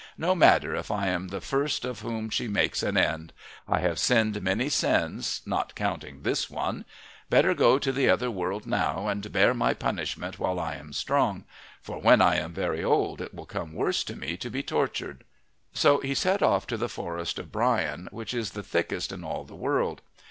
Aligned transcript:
No 0.17 0.33
matter 0.33 0.73
if 0.75 0.89
I 0.89 1.09
am 1.09 1.27
the 1.27 1.39
first 1.41 1.85
of 1.85 1.99
whom 1.99 2.31
she 2.31 2.47
makes 2.47 2.81
an 2.81 2.97
end. 2.97 3.33
I 3.67 3.81
have 3.81 3.99
sinned 3.99 4.41
many 4.41 4.67
sins, 4.67 5.41
not 5.45 5.75
counting 5.75 6.23
this 6.23 6.49
one. 6.49 6.85
Better 7.29 7.53
go 7.53 7.77
to 7.77 7.91
the 7.91 8.09
other 8.09 8.31
world 8.31 8.65
now 8.65 9.07
and 9.07 9.31
bear 9.31 9.53
my 9.53 9.75
punishment 9.75 10.39
while 10.39 10.59
I 10.59 10.73
am 10.73 10.91
strong, 10.91 11.43
for 11.83 11.99
when 11.99 12.19
I 12.19 12.37
am 12.37 12.51
very 12.51 12.83
old 12.83 13.21
it 13.21 13.31
will 13.31 13.45
come 13.45 13.73
worse 13.73 14.03
to 14.05 14.15
me 14.15 14.37
to 14.37 14.49
be 14.49 14.63
tortured." 14.63 15.23
So 15.71 15.99
he 15.99 16.15
set 16.15 16.41
off 16.41 16.65
to 16.65 16.77
the 16.77 16.89
forest 16.89 17.37
of 17.37 17.51
Brian, 17.51 18.07
which 18.11 18.33
is 18.33 18.53
the 18.53 18.63
thickest 18.63 19.11
in 19.11 19.23
all 19.23 19.43
the 19.43 19.53
world. 19.53 20.01